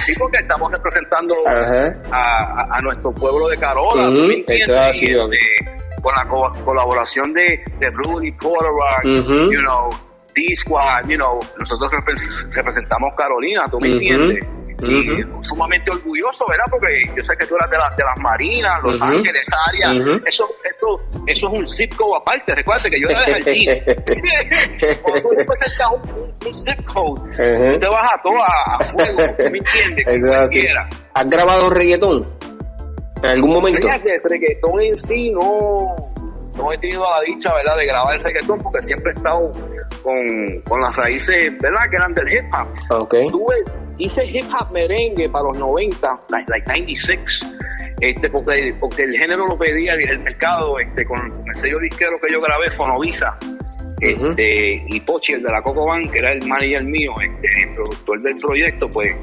[0.05, 4.11] Sí, porque estamos representando a, a, nuestro pueblo de Carola.
[4.49, 5.27] eso ha sido.
[6.05, 8.71] Con la colaboración de, de Rudy Porter,
[9.05, 9.89] you know,
[10.35, 11.91] D-Squad, you know, nosotros
[12.53, 14.47] representamos Carolina, ¿tú me entiendes?
[14.83, 16.65] y sumamente orgulloso, ¿verdad?
[16.71, 16.87] Porque
[17.17, 19.93] yo sé que tú eras de, de las Marinas, Los Ángeles, esa área,
[20.27, 23.71] eso, eso, eso es un zip code aparte, recuerda que yo era de Jardín.
[25.03, 30.07] Cuando tú representas un, un, zip code, te vas a todo a, fuego, ¿me entiendes?
[30.07, 30.67] Eso así.
[31.15, 32.29] ¿Has grabado reggaetón?
[33.25, 33.89] ¿En algún momento?
[33.89, 36.13] Fíjate, reggaetón en sí no
[36.59, 39.51] no he tenido la dicha, ¿verdad?, de grabar el reggaetón porque siempre he estado
[40.03, 43.03] con, con las raíces, ¿verdad?, que eran del hip hop.
[43.05, 43.27] Okay.
[43.29, 43.57] Tuve,
[43.99, 47.41] hice hip hop merengue para los 90, like, like 96,
[48.01, 52.33] este, porque, porque el género lo pedía el mercado, este, con el sello disquero que
[52.33, 53.37] yo grabé, Fonovisa.
[54.01, 57.75] Este, y Pochi, el de la Coco Bank, que era el manager mío, este, el
[57.75, 59.17] productor del proyecto, pues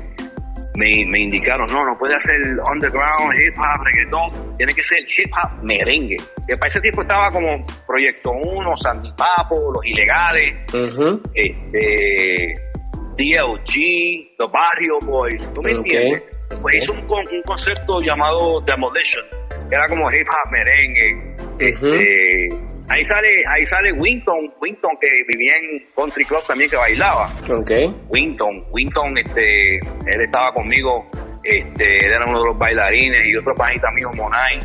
[0.81, 2.41] me, me, indicaron, no, no puede hacer
[2.73, 6.17] underground, hip hop, reggaetón, tiene que ser hip hop merengue.
[6.47, 10.55] Que para ese tiempo estaba como Proyecto 1, Sandy Papo, Los Ilegales,
[11.35, 12.53] este,
[13.15, 16.23] DLG, The Barrio Boys, ¿tú me entiendes?
[16.61, 19.23] Pues hizo un, un, concepto llamado Demolition,
[19.69, 22.49] que era como hip hop merengue, este,
[22.91, 27.33] Ahí sale, ahí sale Winton, Winton que vivía en Country Club también que bailaba.
[27.49, 27.71] Ok.
[28.09, 31.09] Winton, Winton, este, él estaba conmigo,
[31.43, 34.59] este, él era uno de los bailarines y otro panita mío, Monay,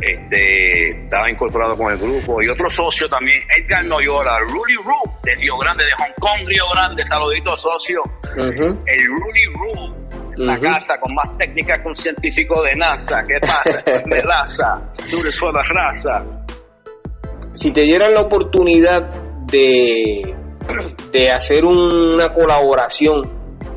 [0.00, 5.34] este, estaba incorporado con el grupo y otro socio también, Edgar Noyola, Rudy Roo, de
[5.36, 8.02] Río Grande, de Hong Kong, Río Grande, saludito socio,
[8.36, 9.94] el Rudy Roo,
[10.36, 10.62] la Ujú.
[10.62, 13.82] casa con más técnica que un científico de NASA, ¿qué pasa?
[14.06, 16.43] Me raza, tú eres raza.
[17.54, 19.08] Si te dieran la oportunidad
[19.46, 20.34] de,
[21.12, 23.22] de hacer una colaboración,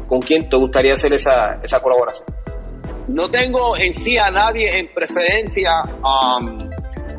[0.08, 2.28] ¿con quién te gustaría hacer esa, esa colaboración?
[3.08, 5.72] No tengo en sí a nadie en preferencia,
[6.04, 6.58] um,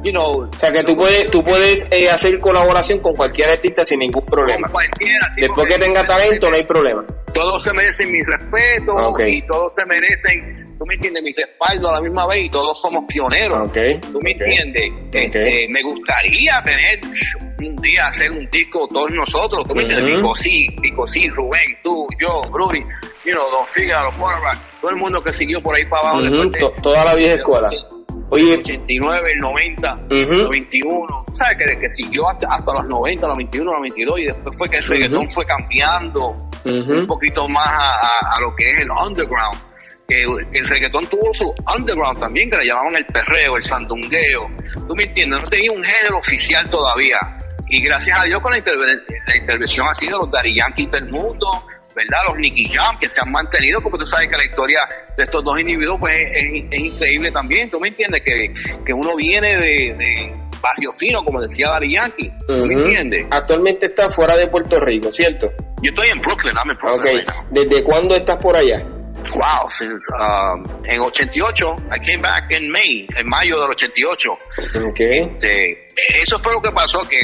[0.02, 3.82] you know, O sea, que tú puedes, tú puedes eh, hacer colaboración con cualquier artista
[3.84, 4.64] sin ningún problema.
[4.64, 5.30] con cualquiera.
[5.34, 7.04] sí, Después que tenga talento, no hay problema.
[7.32, 8.92] Todos se merecen mi respeto
[9.26, 12.80] y todos se merecen, tú me entiendes, mi respaldo a la misma vez y todos
[12.80, 13.68] somos pioneros.
[13.68, 13.76] Ok,
[14.12, 14.90] ¿Tú me entiendes?
[15.12, 17.00] Este, me gustaría tener
[17.58, 20.16] un día hacer un disco todos nosotros, ¿tú me entiendes?
[20.16, 22.80] Pico sí, Pico sí, Rubén, tú, yo, Rudy,
[23.24, 26.18] you know, Don Porra, todo el mundo que siguió por ahí para abajo.
[26.18, 27.68] Ujú, después de- to- toda la vieja escuela.
[28.30, 30.14] Oye, el 89, el 90, Ujú.
[30.16, 31.56] el 91, ¿sabes?
[31.58, 34.76] Que, que siguió hasta, hasta los 90, los 21, los 22 y después fue que
[34.76, 39.58] el reggaetón fue cambiando un poquito más a, a- a lo que es el underground.
[40.10, 44.50] Que, el reggaetón tuvo su underground también, que le llamaban el perreo, el sandungueo.
[44.88, 45.42] ¿Tú me entiendes?
[45.42, 47.18] No tenía un género oficial todavía.
[47.68, 51.10] Y gracias a Dios con la, interven- la intervención así de los Daddy Yankees del
[51.10, 51.46] mundo,
[51.94, 52.20] ¿verdad?
[52.26, 54.78] Los Nicky Jam, que se han mantenido, porque tú sabes que la historia
[55.14, 57.68] de estos dos individuos pues es, increíble también.
[57.70, 58.22] ¿Tú me entiendes?
[58.22, 58.50] Que,
[58.86, 62.32] que uno viene de, de barrio fino, como decía Daddy Yankee.
[62.46, 63.26] ¿Tú me entiendes?
[63.30, 65.52] actualmente estás fuera de Puerto Rico, ¿cierto?
[65.82, 67.44] Yo estoy en Brooklyn, I'm Ok, Brooklyn right now.
[67.50, 68.82] ¿desde cuándo estás por allá?
[69.34, 74.32] Wow, since um, en 88, I came back in May, en mayo del 88.
[74.32, 75.88] Ok, Este,
[76.20, 77.20] eso fue lo que pasó, que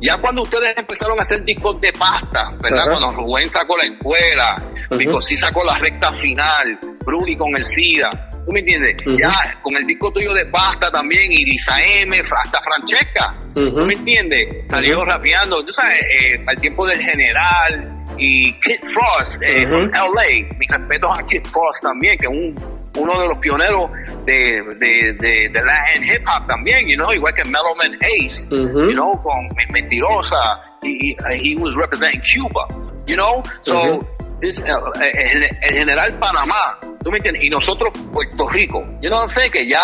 [0.00, 2.84] ya cuando ustedes empezaron a hacer discos de pasta, ¿verdad?
[2.92, 8.29] Cuando Rubén sacó la escuela, Vico sí sacó la recta final, Bruli con el SIDA,
[8.50, 8.96] ¿tú me entiendes?
[9.06, 9.16] Ujú.
[9.16, 9.32] Ya
[9.62, 13.70] con el disco tuyo de pasta también, Irisa M, hasta Francesca, Ujú.
[13.70, 14.48] ¿tú me entiendes?
[14.66, 20.48] Salió rapeando, tú sabes, eh, al tiempo del general y Kid Frost, eh, from LA,
[20.58, 23.88] mis respetos a Kid Frost también, que es un uno de los pioneros
[24.26, 28.42] de, de, de, de Latin hip hop también, you know, igual que Mellow Man Ace,
[28.50, 28.88] Ujú.
[28.88, 32.66] you know, con Men- Mentirosa, he, he, was representing Cuba,
[33.06, 34.00] you know, so, Ujú.
[34.00, 39.28] this, uh, el, el general Panamá, tú me entiendes, y nosotros Puerto Rico, yo no
[39.28, 39.80] sé que ya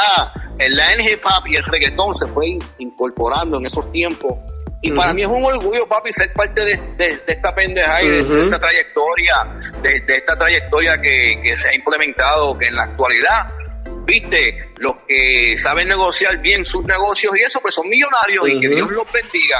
[0.58, 4.32] el Latin hip hop y el reggaetón se fue in- incorporando en esos tiempos.
[4.82, 8.08] Y para mí es un orgullo, papi, ser parte de, de- de esta pendeja y
[8.08, 9.34] de, esta trayectoria,
[9.82, 13.46] de, de esta trayectoria que, que se ha implementado, que en la actualidad,
[14.06, 18.68] viste, los que saben negociar bien sus negocios y eso, pues son millonarios y que.
[18.74, 19.58] Dios los bendiga.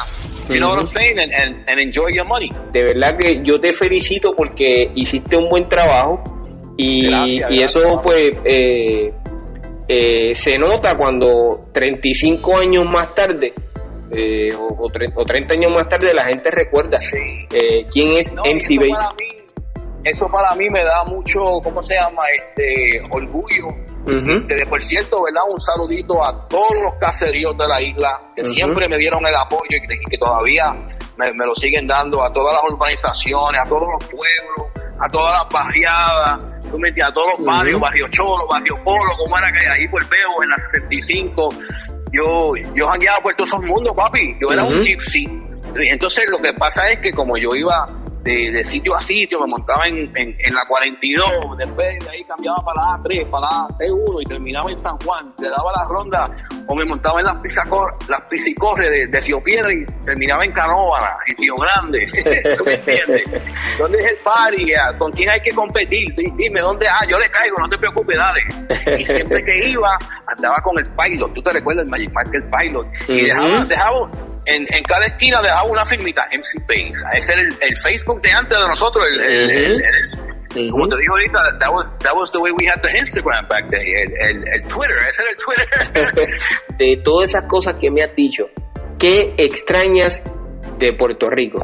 [0.48, 1.18] You know what I'm saying?
[1.18, 2.48] And, and, and enjoy your money.
[2.72, 6.22] de verdad que yo te felicito porque hiciste un buen trabajo
[6.76, 7.76] y, Gracias, y gracias.
[7.76, 9.12] eso pues eh,
[9.88, 13.52] eh, se nota cuando 35 años más tarde
[14.12, 16.96] eh, o, o tre- o 30 años más tarde la gente recuerda
[17.52, 19.06] eh, quién es No, MC Base.
[20.06, 22.22] Eso para mí me da mucho, ¿cómo se llama?
[22.36, 23.74] Este orgullo.
[24.46, 25.42] Que de por cierto, ¿verdad?
[25.50, 29.76] Un saludito a todos los caseríos de la isla que siempre me dieron el apoyo
[29.76, 30.72] y que, todavía
[31.16, 35.42] me, me lo siguen dando, a todas las urbanizaciones, a todos los pueblos, a todas
[35.42, 39.50] las barriadas, tú me entiendes, a todos los barrios, Barrio Cholo, Barrio Polo, como era
[39.50, 41.48] que ahí por Veo, en la 65.
[42.12, 44.36] Yo, yo jangueaba por todos esos mundos, papi.
[44.40, 45.24] Yo era un gypsy.
[45.74, 47.84] Entonces lo que pasa es que como yo iba
[48.26, 52.24] de, de sitio a sitio, me montaba en, en, en la 42, después de ahí
[52.24, 55.84] cambiaba para la A3, para la T1 y terminaba en San Juan, le daba la
[55.88, 56.30] ronda
[56.68, 60.52] o me montaba en las pisacor, las piscicorres de, de Río Piedra y terminaba en
[60.52, 62.04] Canóvana, en Río Grande.
[62.58, 63.24] ¿Tú me entiendes?
[63.78, 64.72] ¿Dónde es el party?
[64.98, 66.12] ¿Con quién hay que competir?
[66.16, 66.86] Di- Dime, ¿dónde?
[66.88, 68.40] Ah, yo le caigo, no te preocupes, dale.
[69.00, 71.32] Y siempre que iba, andaba con el pilot.
[71.32, 72.86] ¿Tú te recuerdas el Magic el pilot?
[73.08, 74.10] Y dejaba, dejaba
[74.46, 77.04] en, en cada esquina dejaba una firmita MC Base.
[77.18, 79.04] Ese era el, el Facebook de antes de nosotros.
[79.08, 83.46] El, como te digo ahorita, that was, that was the way we had the Instagram
[83.48, 83.80] back then.
[83.82, 86.40] El, el, el Twitter, ese era el Twitter.
[86.78, 88.48] de todas esas cosas que me has dicho,
[88.98, 90.24] ¿qué extrañas
[90.78, 91.58] de Puerto Rico?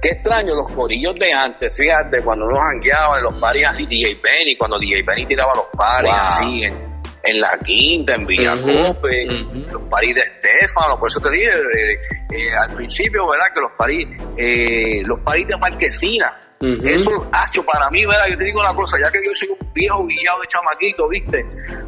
[0.00, 4.18] Qué extraño los corillos de antes, fíjate, cuando uno jangueaba en los paris así, DJ
[4.22, 6.20] Benny, cuando DJ Benny tiraba los paris Wow.
[6.22, 6.89] así, en,
[7.22, 9.26] en La Quinta, en Villacope,
[9.70, 11.98] los paris de Estefano, por eso te dije eh,
[12.32, 13.46] eh, al principio, ¿verdad?
[13.54, 17.10] Que los paris, eh, los paris de Marquesina, eso,
[17.48, 18.26] hecho para mí, ¿verdad?
[18.28, 21.44] Yo te digo una cosa, ya que yo soy un viejo guillado de chamaquito, ¿viste?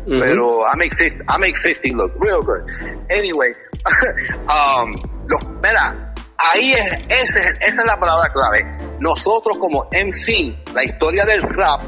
[0.07, 2.63] Pero I'm, exist, I'm existing, look real good.
[3.11, 3.53] Anyway,
[4.49, 4.93] um,
[5.27, 6.13] los, ¿verdad?
[6.39, 8.65] Ahí es, esa es la palabra clave.
[8.99, 11.81] Nosotros como MC, la historia del rap,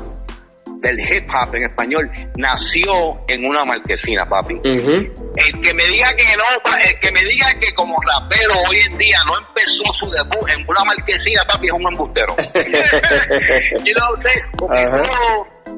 [0.84, 4.54] del hip hop en español nació en una marquesina, papi.
[4.62, 6.44] El que me diga que no,
[6.78, 10.64] el que me diga que como rapero hoy en día no empezó su debut en
[10.68, 12.36] una marquesina, papi, es un embustero.
[13.84, 14.14] you know,
[14.58, 14.88] porque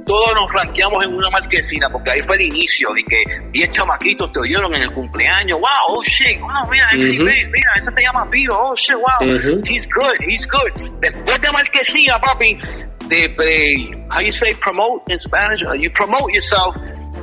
[0.05, 4.31] todos, nos ranqueamos en una marquesina, porque ahí fue el inicio de que 10 chamaquitos
[4.33, 5.59] te oyeron en el cumpleaños.
[5.59, 9.29] Wow, oh shit, wow, mira, MC mira, ese se llama Piro, oh shit, wow,
[9.65, 10.91] he's good, he's good.
[11.01, 12.59] Después de marquesina, papi,
[13.09, 15.65] de, how you say promote in Spanish?
[15.65, 16.75] Uh, you promote yourself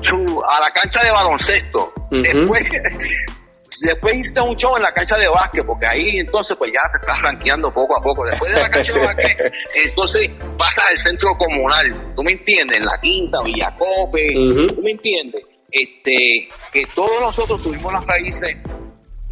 [0.02, 1.93] to a la cancha de baloncesto.
[2.12, 2.69] Después
[3.82, 7.00] después hiciste un show en la cancha de básquet, porque ahí entonces pues ya te
[7.02, 8.26] estás rankeando poco a poco.
[8.26, 9.54] Después de la cancha de básquet,
[9.86, 12.78] entonces pasas al centro comunal, ¿tú me entiendes?
[12.78, 14.34] En la quinta, Villacope,
[14.67, 15.43] ¿tú me entiendes?
[15.72, 18.58] Este, que todos nosotros tuvimos las raíces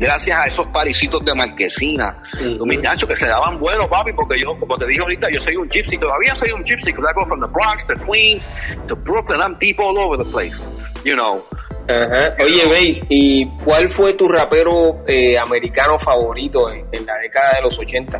[0.01, 3.07] gracias a esos parisitos de marquesina, uh -huh.
[3.07, 5.97] que se daban buenos, papi, porque yo, como te dije ahorita, yo soy un gypsy,
[5.97, 8.43] todavía soy un gypsy, because I go from the Bronx to Queens
[8.87, 10.57] to Brooklyn, I'm deep all over the place,
[11.05, 11.45] you know.
[12.43, 17.77] Oye, veis, ¿y cuál fue tu rapero eh, americano favorito en, la década de los
[17.77, 18.19] 80?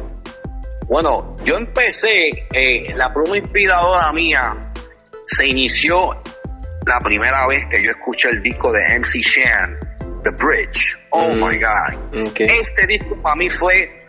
[0.87, 4.71] Bueno, yo empecé, eh, la pluma inspiradora mía
[5.25, 6.11] se inició
[6.85, 9.90] la primera vez que yo escuché el disco de MC Shan,
[10.23, 10.97] The Bridge.
[11.11, 11.39] Oh mm.
[11.39, 12.35] my God.
[12.39, 14.07] Este disco para mí fue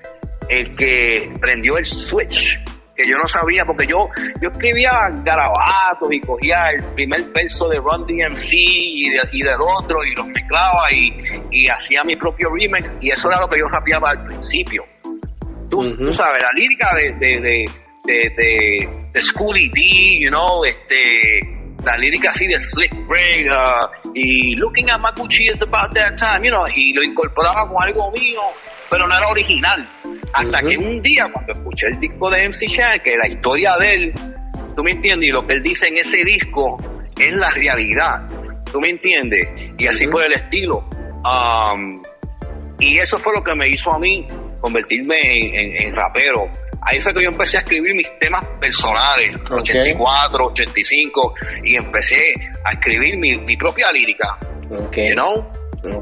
[0.48, 2.58] el que prendió el switch.
[2.94, 4.10] Que yo no sabía, porque yo,
[4.42, 4.92] yo escribía
[5.24, 10.26] garabatos y cogía el primer verso de Run DMC y, y del otro y los
[10.26, 11.10] mezclaba y,
[11.50, 14.84] y, hacía mi propio remix y eso era lo que yo rapeaba al principio.
[15.70, 17.70] Tú, tú sabes, la lírica de, de, de,
[18.04, 24.54] de, de, de D, you know, este, la lírica así de Slick Break uh, y
[24.56, 28.10] Looking at my Gucci is about that time, you know, y lo incorporaba con algo
[28.12, 28.40] mío,
[28.90, 29.86] pero no era original.
[30.32, 33.94] Hasta que un día, cuando escuché el disco de MC Shan, que la historia de
[33.94, 34.14] él,
[34.74, 36.76] tú me entiendes, y lo que él dice en ese disco
[37.18, 38.26] es la realidad,
[38.70, 40.88] tú me entiendes, y así fue el estilo.
[41.24, 42.02] Um,
[42.78, 44.26] y eso fue lo que me hizo a mí
[44.60, 45.16] convertirme
[45.84, 46.50] en rapero
[46.82, 52.72] ahí fue que yo empecé a escribir mis temas personales, 84, 85, y empecé a
[52.72, 54.38] escribir mi, propia lírica,
[54.70, 55.10] okay.
[55.10, 55.50] you know?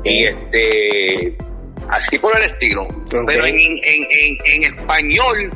[0.04, 1.36] Y este,
[1.88, 2.86] así por el estilo.
[3.26, 5.50] Pero en, en, en, en español,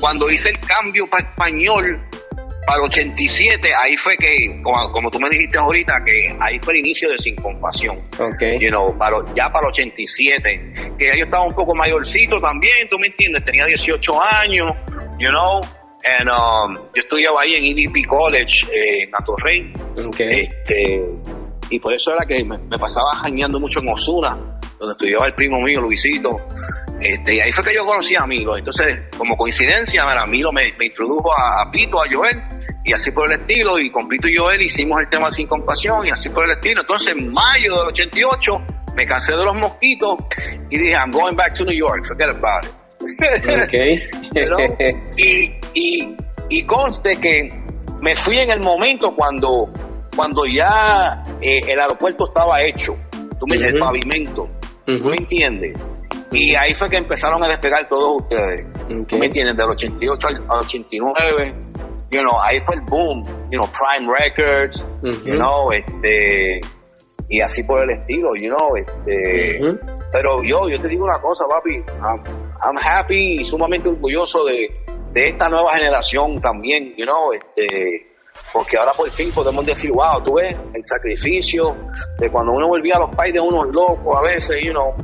[0.00, 2.07] cuando hice el cambio para español,
[2.68, 6.80] para el 87, ahí fue que, como, tú me dijiste ahorita, que ahí fue el
[6.80, 7.98] inicio de Sin Compasión.
[8.12, 8.58] Okay.
[8.60, 12.98] You know, para, ya para el 87, que yo estaba un poco mayorcito también, tú
[12.98, 14.76] me entiendes, tenía 18 años,
[15.18, 15.62] you know,
[16.20, 19.72] and, um, yo estudiaba ahí en EDP College, eh, en Atorrey.
[20.06, 20.40] Okay.
[20.42, 21.02] Este,
[21.70, 24.36] y por eso era que me, pasaba jañando mucho en Osuna,
[24.78, 26.36] donde estudiaba el primo mío, Luisito.
[27.00, 28.56] Este, y ahí fue que yo conocí a Milo.
[28.58, 32.42] Entonces, como coincidencia, Milo me, me introdujo a, Pito, a Joel,
[32.88, 33.78] y así por el estilo.
[33.78, 36.80] Y con Pito y Joel hicimos el tema Sin Compasión, y así por el estilo.
[36.80, 38.62] Entonces, en mayo del 88,
[38.96, 40.16] me cansé de los mosquitos
[40.70, 42.72] y dije, I'm going back to New York, forget about it.
[43.64, 43.98] Okay.
[45.16, 46.16] y, y,
[46.48, 47.48] y conste que
[48.00, 49.70] me fui en el momento cuando,
[50.16, 52.96] cuando ya eh, el aeropuerto estaba hecho,
[53.38, 54.48] tú me dices, el pavimento,
[54.84, 55.78] ¿tú me entiendes?
[56.30, 58.66] Y ahí fue que empezaron a despegar todos ustedes.
[59.06, 59.56] ¿Tú me entiendes?
[59.56, 61.54] Del 88 al, 89,
[62.10, 66.60] you know, ahí fue el boom, you know, Prime Records, you know, este,
[67.28, 69.60] y así por el estilo, you know, este,
[70.10, 72.22] pero yo, yo te digo una cosa, papi, I'm,
[72.62, 74.70] I'm happy y sumamente orgulloso de,
[75.12, 78.06] de esta nueva generación también, you know, este,
[78.52, 81.76] porque ahora por fin podemos decir, wow, tú ves el sacrificio
[82.18, 84.94] de cuando uno volvía a los países de unos locos a veces, you know,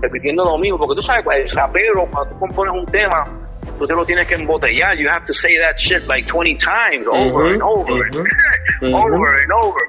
[0.00, 3.47] repitiendo lo mismo, porque tú sabes, el rapero, cuando tú compones un tema,
[3.78, 7.06] tú te lo tienes que embotellar, you have to say that shit like 20 times,
[7.06, 7.94] over and over,
[8.82, 9.80] over and over.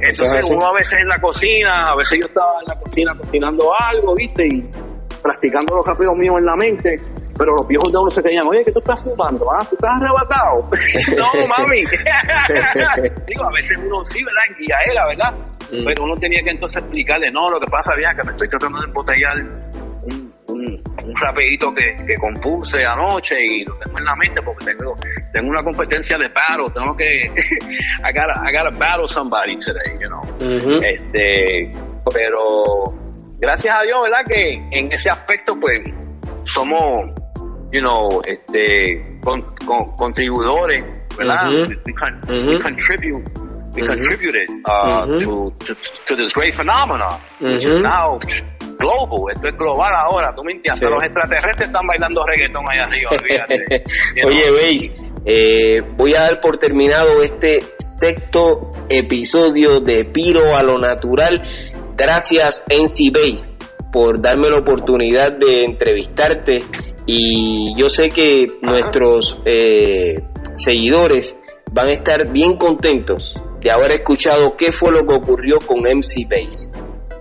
[0.00, 3.72] Entonces uno a veces en la cocina, a veces yo estaba en la cocina cocinando
[3.78, 4.70] algo, viste, y
[5.22, 6.96] practicando los raperos míos en la mente,
[7.36, 9.46] pero los viejos de uno se creían, oye, ¿qué tú estás fumando?
[9.52, 9.66] ¿Ah?
[9.68, 10.68] ¿Tú estás arrebatado?
[11.16, 11.84] no, mami.
[13.26, 14.42] Digo, a veces uno sí, ¿verdad?
[14.50, 15.32] En guiaera, ¿verdad?
[15.72, 15.84] Mm.
[15.84, 18.80] Pero uno tenía que entonces explicarle, no, lo que pasa, vieja, que me estoy tratando
[18.80, 19.36] de embotellar
[21.16, 24.94] un, rapidito que, que, compuse anoche y lo tengo en la mente porque tengo,
[25.32, 27.06] tengo una competencia de battle, tengo que
[28.04, 30.20] I gotta, I gotta battle somebody today, you know.
[30.82, 31.70] Este,
[32.12, 32.94] pero
[33.38, 34.24] gracias a Dios, ¿verdad?
[34.26, 35.82] Que en ese aspecto pues
[36.44, 37.02] somos
[37.72, 39.42] you know, este con,
[39.96, 40.84] contribuidores,
[41.18, 41.50] ¿verdad?
[41.50, 43.24] we, contribute
[43.74, 45.74] we contributed uh, to, to,
[46.06, 48.18] to this great phenomenon, which is now
[48.76, 53.10] global, esto es global ahora, tú me entiendes, los extraterrestres están bailando reggaetón allá arriba,
[54.26, 54.90] Oye, veis,
[55.28, 61.42] eh, voy a dar por terminado este sexto episodio de Piro a lo Natural.
[61.96, 63.52] Gracias, NC Base,
[63.92, 66.60] por darme la oportunidad de entrevistarte.
[67.06, 70.22] Y yo sé que nuestros eh,
[70.54, 71.36] seguidores
[71.72, 76.28] van a estar bien contentos de haber escuchado qué fue lo que ocurrió con MC
[76.28, 76.70] Base.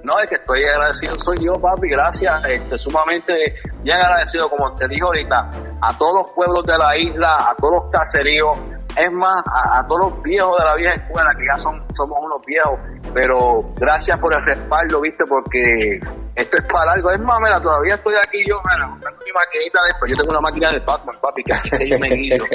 [0.06, 3.34] No, es que estoy agradecido, soy yo, papi, gracias, este, sumamente
[3.82, 5.50] bien agradecido, como te digo ahorita,
[5.82, 8.56] a todos los pueblos de la isla, a todos los caseríos,
[8.96, 12.40] es más, a, todos los viejos de la vieja escuela, que ya son, somos unos
[12.46, 12.80] viejos,
[13.16, 16.00] pero gracias por el respaldo, viste, porque
[16.36, 17.10] esto es para algo.
[17.10, 20.12] Es más, mira, todavía estoy aquí yo, mira, buscando mi maquinita después.
[20.12, 22.46] Yo tengo una máquina de Batman, papi, que aquí yo me guido.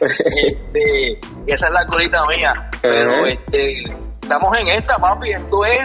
[0.00, 2.52] este, esa es la colita mía.
[2.82, 3.84] Pero este,
[4.28, 5.30] estamos en esta, papi.
[5.30, 5.80] Esto es,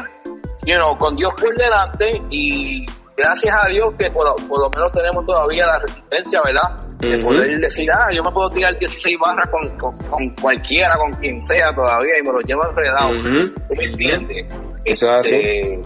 [0.65, 2.85] you know, con Dios por delante y
[3.15, 6.83] gracias a Dios que por, lo menos tenemos todavía la resistencia, ¿verdad?
[6.99, 11.41] De poder decir, ah, yo me puedo tirar 16 barras con, con, cualquiera, con quien
[11.43, 13.09] sea todavía y me lo llevo enredado.
[13.21, 14.53] ¿Tú me entiendes?
[14.85, 15.83] Eso es así este,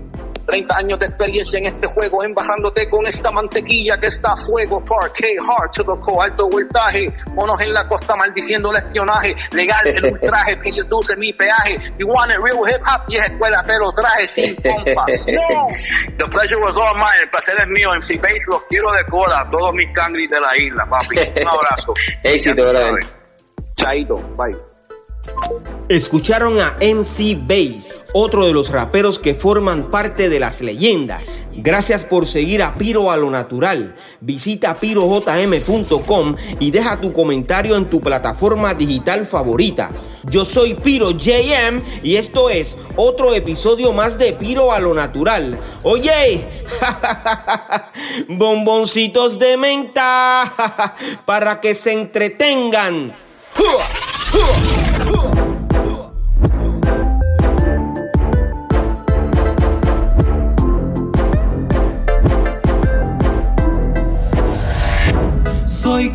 [0.47, 4.83] 30 años de experiencia en este juego, embarrándote con esta mantequilla que está a fuego.
[4.83, 7.13] Parquet, hard to the core, alto voltaje.
[7.33, 9.35] Monos en la costa maldiciendo el espionaje.
[9.51, 11.77] Legal el ultraje, que yo dulce mi peaje.
[11.99, 15.27] You want it real hip hop, y es escuela, te lo traje sin compas.
[15.37, 15.67] No.
[16.17, 17.21] The pleasure was all mine.
[17.23, 17.89] El placer es mío.
[17.93, 19.47] MC Base, los quiero de cola.
[19.51, 21.17] Todos mis cangris de la isla, papi.
[21.41, 21.93] Un abrazo.
[22.23, 22.99] Éxito, brother.
[23.75, 24.76] Chaito, bye.
[25.89, 31.25] Escucharon a MC Bass, otro de los raperos que forman parte de las leyendas.
[31.53, 33.95] Gracias por seguir a Piro a lo natural.
[34.19, 39.89] Visita pirojm.com y deja tu comentario en tu plataforma digital favorita.
[40.29, 45.57] Yo soy Piro JM y esto es otro episodio más de Piro a lo natural.
[45.83, 46.45] Oye,
[48.27, 50.93] bomboncitos de menta
[51.25, 53.13] para que se entretengan.